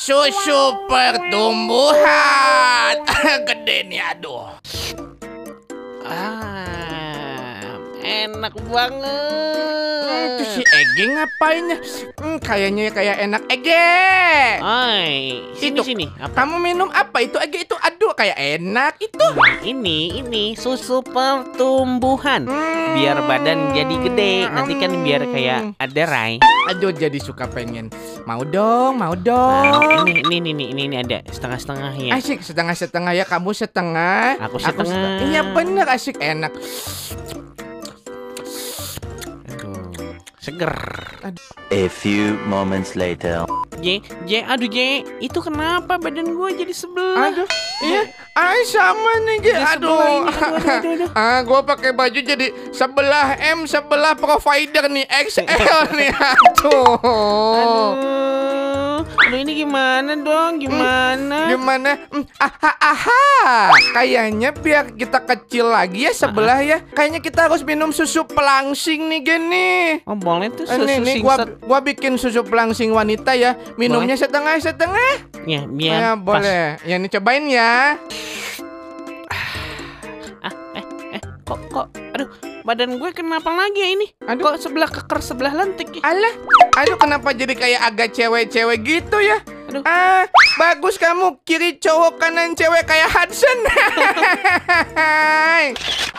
[0.00, 1.92] Susu pertumbuhan.
[3.52, 4.48] Gede nih aduh.
[6.08, 10.40] Ah, enak Itu banget.
[10.56, 11.76] si Ege ngapain ya?
[12.16, 14.00] Hmm, kayaknya kayak enak Ege.
[14.64, 15.12] Oi,
[15.52, 15.84] sini Itu.
[15.84, 16.06] sini.
[16.16, 16.32] Apa?
[16.40, 17.76] Kamu minum apa itu Ege itu?
[17.76, 19.26] Aduh kayak enak itu.
[19.60, 22.48] Ini ini susu pertumbuhan.
[22.48, 22.96] Hmm.
[22.96, 24.32] Biar badan jadi gede.
[24.48, 26.40] Nanti kan biar kayak ada rai.
[26.72, 27.92] Aduh jadi suka pengen.
[28.24, 30.08] Mau dong, mau Nah, dong.
[30.08, 32.10] ini ini ini ini ini ada setengah-setengah ya.
[32.16, 34.40] Asik setengah-setengah ya kamu setengah.
[34.48, 35.28] Aku setengah.
[35.28, 36.56] Iya bener asik enak.
[40.40, 40.72] Aduh, seger.
[41.70, 43.44] A few moments later.
[43.80, 47.28] J, J, aduh J, itu kenapa badan gue jadi sebelah?
[47.28, 47.48] Aduh,
[47.80, 48.08] iya.
[48.32, 49.36] Ay sama nih.
[49.42, 49.92] Jadi Aduh.
[49.92, 51.10] ini, aduh, aduh, aduh, aduh.
[51.18, 55.44] Ah, gua pakai baju jadi sebelah M, sebelah provider nih XL
[55.98, 56.08] nih.
[56.08, 56.96] Aduh.
[59.40, 60.60] Ini gimana dong?
[60.60, 61.48] Gimana?
[61.48, 61.96] Gimana?
[62.12, 63.24] Hmm, aha, aha.
[63.96, 66.84] Kayaknya biar kita kecil lagi ya sebelah ya.
[66.92, 69.70] Kayaknya kita harus minum susu pelangsing nih gini.
[70.04, 73.56] Oh boleh tuh Eh, susu Nih, nih gua, gua bikin susu pelangsing wanita ya.
[73.80, 75.32] Minumnya setengah-setengah.
[75.48, 76.20] Ya, biar Ya, pas.
[76.20, 76.64] boleh.
[76.84, 77.96] Ya, ini cobain ya.
[80.40, 80.84] Ah, eh,
[81.16, 82.28] eh, kok, kok, aduh,
[82.64, 84.06] badan gue kenapa lagi ya ini?
[84.26, 84.52] Aduh.
[84.52, 86.02] Kok sebelah keker, sebelah lentik ya?
[86.04, 86.34] Alah,
[86.76, 89.38] aduh kenapa jadi kayak agak cewek-cewek gitu ya?
[89.70, 89.82] Aduh.
[89.86, 90.26] Ah,
[90.58, 93.58] bagus kamu kiri cowok kanan cewek kayak Hudson.